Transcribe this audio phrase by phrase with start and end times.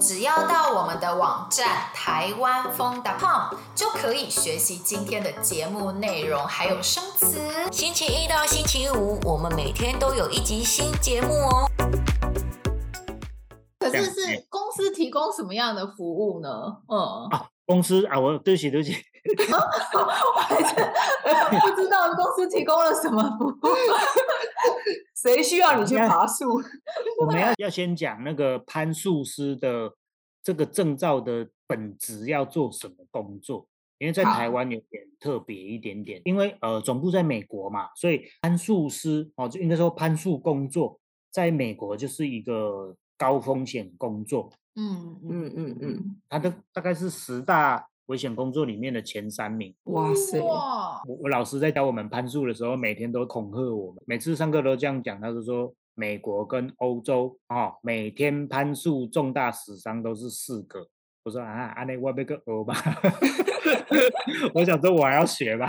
[0.00, 7.38] 只要到我们的网站台湾风 .com 就可以学习今天的节目内容，还有生词。
[7.70, 11.70] 星期一到星期五，我们每天都有一集新节目哦。
[13.78, 16.48] 可是是公司提供什么样的服务呢？
[16.88, 18.96] 嗯，啊，公司啊，我对不起对不起，
[19.52, 20.74] 我还是
[21.60, 23.70] 不知道公司提供了什么服务。
[25.20, 26.46] 谁需要你去爬树？
[27.20, 29.92] 我们要要先讲那个攀树师的
[30.42, 40.98] 这个证照的本质要做什么工作，因为在台湾有点特别一点点，因为呃总部在美国嘛，所以攀树师哦，就应该说攀树工作
[41.30, 44.50] 在美国就是一个高风险工作。
[44.76, 47.89] 嗯嗯嗯嗯，它的大概是十大。
[48.10, 50.40] 危险工作里面的前三名，哇塞！
[50.40, 55.20] 我我老师在教我们攀树的时候，每天都恐吓我们，每次上课都这样讲。
[55.20, 60.84] 他就说，美国跟欧洲啊、哦，每天攀树重大死伤都是四个。
[61.22, 62.74] 我说啊，安内我要个欧吧。
[64.54, 65.68] 我想说我还要学吧，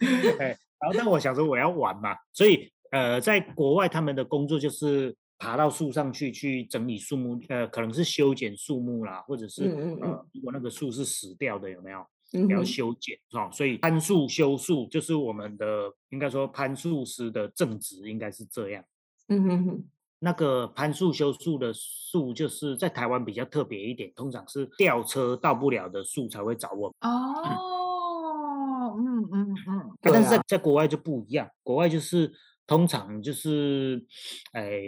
[0.40, 5.14] 然后但我想说我要玩嘛，所以呃，在国外他们的工作就是。
[5.42, 12.06] 爬到树上去去整理树木，呃，可能是修剪树木啦，或者是嗯嗯呃，如果那个树是死掉的，有没有？
[12.34, 13.50] 嗯、要修剪是吧？
[13.50, 18.84] 所以攀树修树就是我们的，应该说攀树师的正职应该是这样。
[19.30, 19.84] 嗯哼哼，
[20.20, 26.94] 那个攀树修树的树，就是在台湾比较特别一点，通常是吊车到不了的树才会找我们。
[27.00, 32.32] 哦，嗯嗯嗯，但是在在国外就不一样，国外就是。
[32.66, 34.04] 通常就是，
[34.52, 34.80] 哎，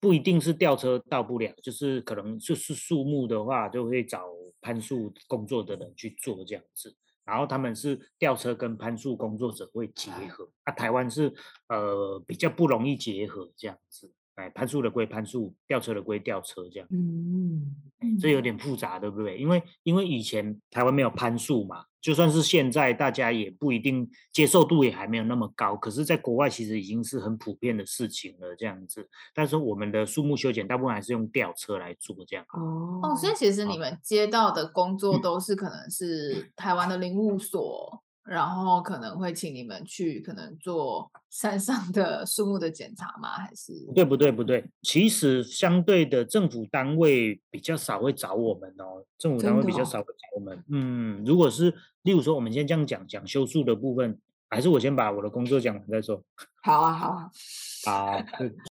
[0.00, 4.24] 不一定是吊车到不了，就是可能就是树木的话，就会找
[4.60, 6.96] 攀树工作的人去做这样子。
[7.24, 11.32] 然后他们是吊车跟攀树工作者会结合，啊，台湾是
[11.68, 14.10] 呃比较不容易结合这样子。
[14.34, 16.88] 哎，攀树的归攀树，吊车的归吊车，这样。
[16.90, 17.76] 嗯，
[18.18, 19.38] 这有点复杂，对不对？
[19.38, 25.76] 因为因为以前台湾没有攀树嘛，就算是现在，大家也不一定接受度也还没有那么高。
[25.76, 29.08] 可是，在国外其实已经是很普遍的事情了，这样子。
[29.32, 32.44] 但是我们的树木修剪大部分还是用吊车来做这样。
[32.52, 38.02] 哦哦，所以其实你们接到的工作都是可能是台湾的林务所。
[38.24, 43.30] 然后可能会请你们去，可能做 山上的树木的检查吗？
[43.30, 43.72] 还是？
[43.86, 50.56] 不对不对不对，其实相对的政府单位比较少会找我们哦，政府单位比较少会找我们。
[50.56, 54.16] 哦、嗯，如果是例如说，我们先这样讲讲修树的部分，
[54.48, 56.22] 还是我先把我的工作讲完再说。
[56.62, 57.30] 好 啊好啊，
[57.86, 58.24] 好，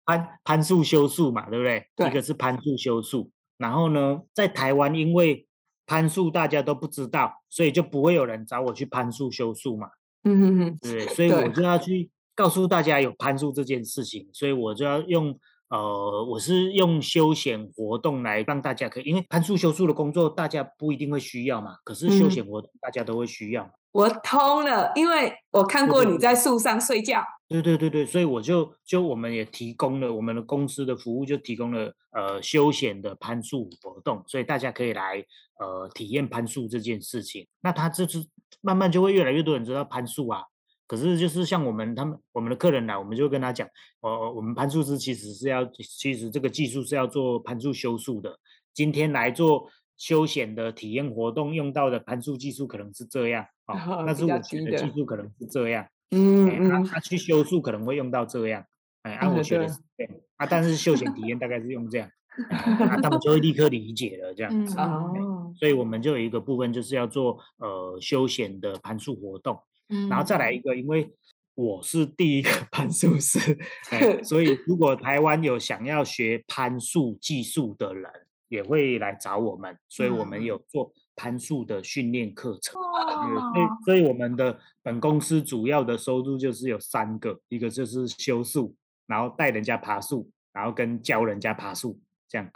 [0.04, 1.88] 攀攀树修树嘛，对不对？
[1.96, 5.44] 对，一个是攀树修树，然后呢，在台湾因为。
[5.90, 9.88] 攀树大家都不知道，所以就不会有人找我去攀树修树嘛。
[10.22, 15.36] 嗯哼哼，对，所以我就要去告诉大家有攀树这件事情，所以我就要用
[15.68, 23.68] 呃，我是用休闲活动来让大家可以，因为攀树修树的工作大家不一定会需要嘛，可是休闲活动大家都会需要。
[23.90, 27.24] 我通了，因为我看过你在树上睡觉。
[27.50, 35.18] 对对对对，所以我就就我们也提供了我们的公司的服务，就提供了呃休闲的攀树活动，所以大家可以来
[35.58, 37.48] 呃体验攀树这件事情。
[37.60, 38.24] 那他就是
[38.60, 40.44] 慢慢就会越来越多人知道攀树啊。
[40.86, 43.68] 可是就是像我们他们我们的客人来，我们就会跟他讲，
[44.00, 48.38] 呃，我们攀树师其实是要其实这个技术是要做攀树修树的。
[48.72, 55.84] 今天来做休闲的体验活动用到的攀树技术可能是这样啊， 哦、那是我学的技术可能是这样。
[56.10, 58.64] 嗯，他、嗯、他、啊、去修树可能会用到这样，
[59.02, 62.10] 哎，按、啊、我觉得是这样啊，但是休闲体验大概是用这样，
[62.50, 64.78] 啊，他们就会立刻理解了这样子。
[64.78, 71.12] 哦，所以我们就有一个部分就是要做呃休闲的攀树活动，嗯，然后再来一个，因为
[71.54, 73.58] 我是第一个 攀树师，
[73.90, 78.10] 哎， 所以如果台湾有想要学攀树技术的人，
[78.48, 80.92] 也会来找我们，所以我们有做。
[81.20, 88.74] 攀树的训练课程，所以所以我们的本公司主要的收入就是有三个，一个就是修树，
[89.06, 92.50] 然后带人家爬树，然后跟教人家爬树，这样。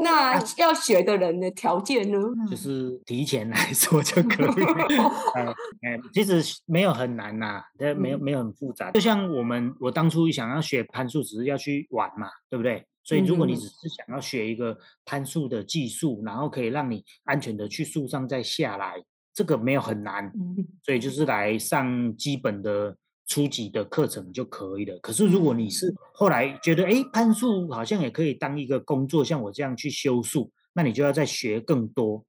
[0.00, 2.18] 那要学的人的条件呢？
[2.48, 4.64] 就是提前来说就可以。
[5.34, 5.44] 哎
[5.84, 7.62] 哎，其实没有很难呐，
[7.98, 8.90] 没有没有很复杂。
[8.92, 12.86] 就像我们我当初想要学攀树，只是要去玩嘛，对不对？
[13.08, 14.76] 所以，如果你只是想要学一个
[15.06, 19.02] 攀树的技术，然后可以让你安全的去树上再下来，
[19.32, 20.30] 这个没有很难。
[20.84, 22.94] 所以就是来上基本的
[23.26, 24.98] 初级的课程就可以了。
[24.98, 32.22] 可是，如果你是后来觉得，哎，攀树好像也可以当一个工作，像我这样去修树，那你就要再学更多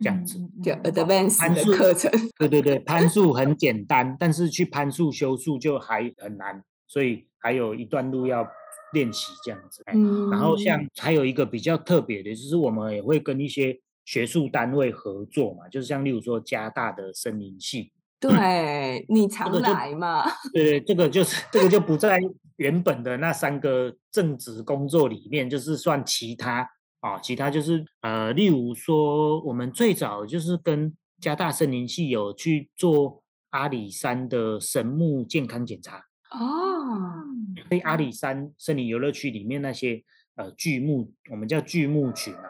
[0.00, 0.40] 这样子。
[0.64, 2.10] 就 advanced 的课程。
[2.36, 8.46] 对对对，攀树很 简单，但是去攀树修树就还很难，所以还有一段路要
[8.92, 9.82] 练习这样子。
[9.86, 20.24] 嗯，然后像还有一个比较特别的，就是我们也会跟一些学术单位合作嘛，就是像例如说加大的森林系，对你常来嘛？
[20.52, 22.20] 对对，这个就是这个就不在
[22.56, 26.68] 原本的那三个正职工作里面，就是算其他
[27.00, 36.04] 啊，其他就是呃，例如说我们最早就是跟加大森林系有去做阿里山的神木健康检查
[36.38, 37.24] 哦，
[37.68, 40.02] 所以阿里山森林游乐区里面那些
[40.36, 42.42] 呃巨木，我们叫巨木群啊，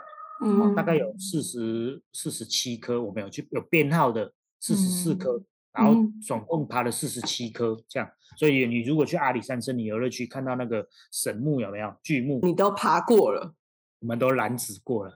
[0.43, 5.39] 嗯，大概有四十四十七棵，我们有去有编号的四十四棵。
[5.39, 5.45] 嗯
[5.75, 5.93] 然后
[6.25, 11.93] 总共爬了四十七棵，这样，所以你如果去阿里山森林游乐区看到那个神木有没有？
[12.01, 13.53] 巨木，你都爬过了，
[13.99, 15.13] 我们都拦止过了。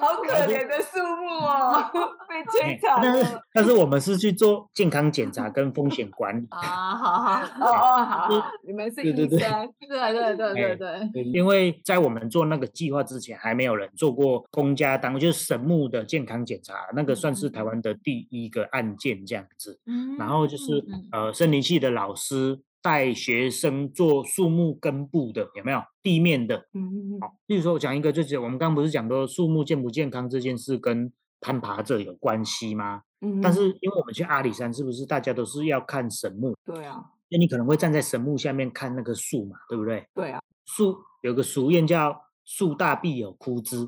[0.00, 1.90] 好可怜的树木哦，
[2.28, 3.02] 被摧残了。
[3.02, 8.28] 但是但是我们是去做健康检查跟风险管理 啊，好好哦哦好，
[8.66, 10.76] 你们是医生，对对对对
[11.12, 11.22] 对。
[11.24, 19.78] 因为在我们做那个计划之前，还没有人做过公家单位就是神木的健康检查，那个算是台湾的第一个案件这样子。
[20.18, 22.60] 然后就是呃森林系的老师。
[22.82, 26.56] 带学生做树木根部的有没有地面的？
[26.72, 33.02] 嗯嗯好，例如说，我讲一个，就是我们刚刚不是讲说树木健不健康这件事跟攀爬者有关系吗？
[33.20, 33.40] 嗯。
[33.40, 36.54] 但是因为我们去阿里山，是不是大家都是要看神木？
[36.64, 37.04] 对啊。
[37.28, 40.06] 那你可能会站在神木下面看那个树嘛，对不对？
[40.14, 40.40] 对啊。
[40.66, 43.86] 树有个俗谚叫“树大必有枯枝”。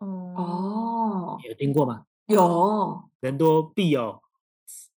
[0.00, 1.38] 哦。
[1.48, 2.04] 有听过吗？
[2.26, 3.02] 有。
[3.20, 4.20] 人多必有。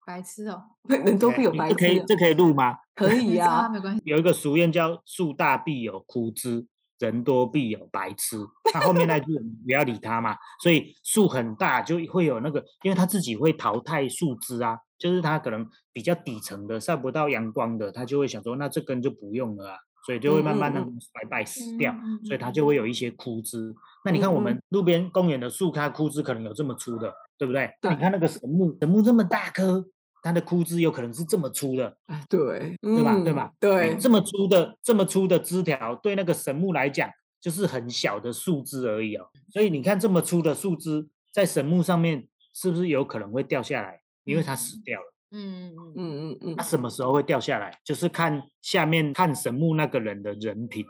[0.07, 1.75] 白痴哦， 人都必有白痴。
[1.75, 2.77] 这可以这可以录吗？
[2.95, 4.01] 可以啊，没关系。
[4.05, 6.65] 有一个俗谚叫“树大必有枯枝，
[7.01, 8.39] 人多必有白痴”。
[8.73, 9.27] 他后面那句
[9.65, 10.37] 不要理他嘛。
[10.63, 19.77] 所以树很大就会有那个，因为他自己会淘汰树枝啊，就是他可能比较底层的晒不到阳光的，他就会想说，那这根就不用了啊，
[20.07, 21.93] 所以就会慢慢的衰败死掉，
[22.25, 23.75] 所以它就会有一些枯枝。
[24.05, 27.69] 那你看我们路边公园的树，它枯枝可能有这么粗的，对不对？
[27.83, 29.85] 那你看那个神木，神木这么大棵。
[30.27, 31.97] 它的枯枝有可能是这么粗的，
[32.29, 33.21] 对，对吧？
[33.23, 33.53] 对吧？
[33.61, 37.09] 对，这么粗的这么粗的枝条，对那个神木来讲
[37.41, 39.25] 就是很小的树枝而已哦。
[39.53, 44.01] 所以你看这么粗的树枝在神木上面，是不是有可能会掉下来？
[44.25, 45.13] 因为它死掉了。
[45.31, 47.79] 嗯嗯嗯嗯嗯，它什么时候会掉下来？
[47.85, 50.85] 就是看下面看神木那个人的人品，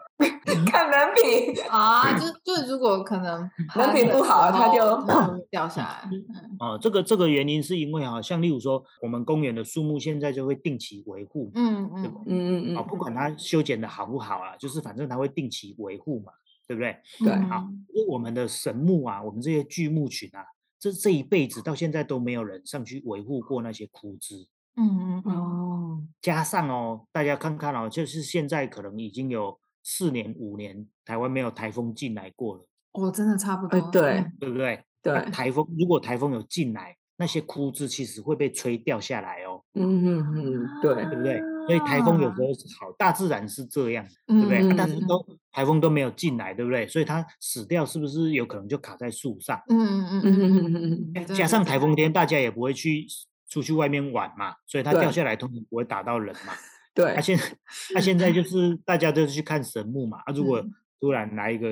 [0.66, 6.10] 看人品啊，就就如果可能 人品不好，他就掉下来。
[6.60, 16.32] 哦，这个这个原因是因为啊，像例如说我们公园的树木现在就会定期维护，嗯嗯，嗯嗯嗯，啊，不管它修剪的好不好啊，就是反正它会定期维护嘛，
[16.66, 16.96] 对不对？
[17.18, 20.44] 对，好，因为我们的神木啊，我们这些巨木群啊。
[20.78, 24.46] 这这一辈子到现在都没有人上去维护过那些枯枝，
[24.76, 34.82] 嗯嗯哦，加上哦，大家看看哦，就是现在可能已经有四年五年，台湾没有台风进来过了，哦，真的差不多，对对不对？
[35.00, 41.40] 对，台风如果台风有进来，那些枯枝其实会被吹掉下来哦，嗯嗯嗯，对，对不对？
[41.68, 44.74] 所以台风有时候是好，大自然是这样，对不对？
[44.76, 46.84] 但是都台风都没有进来，对不对？
[46.88, 49.56] 所以它死掉是不是有可能就卡在树上？
[49.68, 51.26] 嗯嗯嗯嗯嗯嗯。
[51.26, 53.06] 加上台风天，大家也不会去
[53.48, 56.52] 出去外面玩嘛，所以它掉下来通常不会打到人嘛。
[56.96, 57.14] 对。
[57.14, 57.38] 他现
[57.94, 60.60] 他现在就是大家都去看神木嘛，啊，如果
[60.98, 61.68] 突然来一个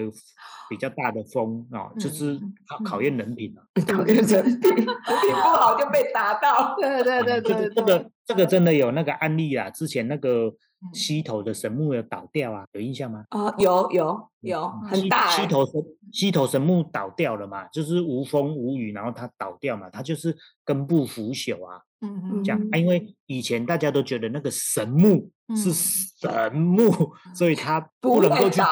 [0.70, 2.38] 比较大的风哦，就是
[2.68, 6.76] 考考验人品了， 考验人品，人品不好就被打到。
[6.78, 8.10] 对对对对，这个。
[8.26, 10.50] 这个真的有那个案例啊，之前那个
[10.92, 13.24] 溪头的神木有倒掉啊，有印象吗？
[13.30, 15.30] 啊，有有有，很大。
[15.30, 15.74] 溪头神
[16.12, 21.80] 溪头神木倒掉了嘛，就是无风无雨，然后它倒掉嘛，它就是根部腐朽啊。
[22.00, 22.44] 嗯嗯。
[22.44, 26.90] 这样啊，因为以前大家都觉得那个神木是神木，
[27.34, 28.64] 所以它不能够去捡。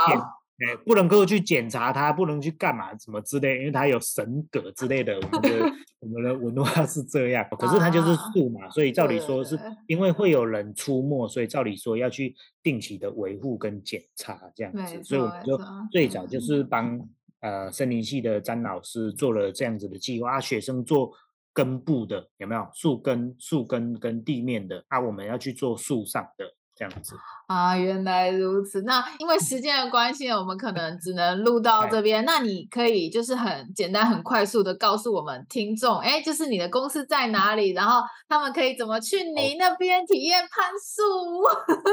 [0.67, 5.17] 哎，不能够去检查它，不能去干嘛，什么之类，因为它有神格之类的。
[5.17, 15.03] 我们的 我们的文化是这样，可是它就是树嘛，所以照理说是因为会有人出没，所以照理说要去定期的维护跟检查这样子。
[15.03, 15.59] 所以我们就
[15.91, 17.01] 最早就是帮
[17.41, 21.13] 呃森林系的詹老师做了这样子的计划啊，学生做
[21.53, 26.45] 根部的有没有树根、树根跟地面的啊，我们要去做树上的。
[26.75, 27.15] 这样子
[27.47, 28.83] 啊，原来如此。
[28.83, 32.25] 那因为时间的关系，我们可能只能录到这边。
[32.25, 41.03] 那你可以就是很简单、很快速的告诉我们听众，哎，就是你的公司在哪里，然后他们可以怎么去你那边体验攀树？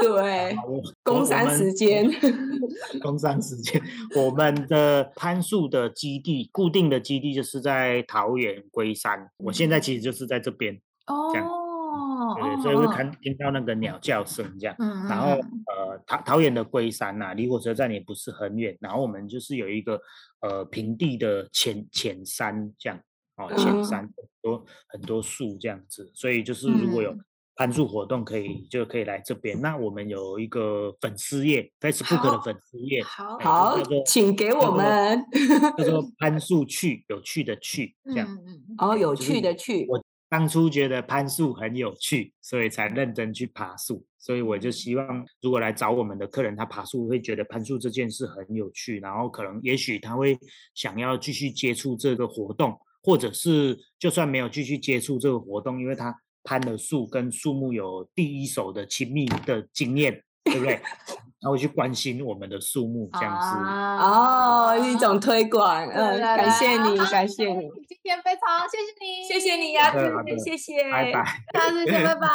[0.00, 0.56] 对，
[1.02, 2.10] 工商时间，
[3.02, 3.82] 工商时间，
[4.16, 9.28] 我们的攀树的基地，固定的基地就是在桃园龟山。
[9.44, 10.80] 我现在其实就是在这边。
[11.06, 11.69] 哦。
[11.90, 14.76] 哦，对，所以会看听到那个鸟叫声这样。
[14.78, 18.76] 嗯，然后呃，桃桃园的龟山呐、啊，离火车站也不是很远。
[18.80, 20.00] 然后我们就是有一个
[20.40, 22.98] 呃平地的浅浅山这样，
[23.36, 27.14] 哦，浅山很多很多树这样子，所以就是如果有。
[27.56, 29.60] 攀树活动可以就可以来这边。
[29.60, 35.22] 那我们有一个粉丝页，Facebook 的粉丝页，好，好，请给我们
[35.76, 38.26] 叫做 攀树去，有趣的去，这样。
[38.78, 39.84] 哦，有趣的去。
[39.90, 44.06] 我当初觉得攀树很有趣，所以才认真去爬树。
[44.18, 50.38] 所以我就希望，如果来找我们的客人，他爬树会觉得攀树这件事很有趣，然后可能也许他会
[50.74, 56.16] 想要继续接触这个活动，或者是就算没有继续接触这个活动，因为他。
[56.42, 60.80] 攀了树，跟树木有第一手的亲密的经验，对不对？
[61.40, 63.56] 他会去关心我们的树木，这样子
[64.04, 65.86] 哦，一种推广。
[65.86, 69.92] 嗯，感谢你，感谢你，今天非常谢谢你，谢谢你呀，
[70.44, 71.24] 谢谢，拜拜，
[71.58, 72.28] 下次见，拜拜。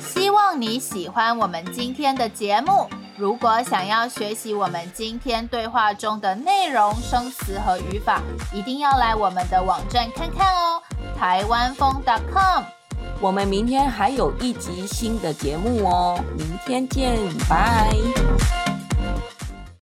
[0.00, 2.88] 希望你喜欢我们今天的节目。
[3.18, 10.82] 如果想要学习我们今天对话中的内容、生词和语法，一定要来我们的网站看看哦。
[11.16, 12.64] 台湾风 .com，
[13.22, 17.16] 我们明天还有一集新的节目哦，明天见，
[17.48, 18.71] 拜。